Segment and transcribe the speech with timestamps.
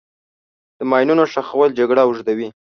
[0.77, 2.49] د ماینونو ښخول جګړه اوږدوي.